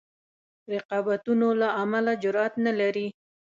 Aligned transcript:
رقابتونو 0.73 1.47
له 1.61 1.67
امله 1.83 2.13
جرأت 2.23 2.53
نه 2.65 2.71
لري. 2.79 3.07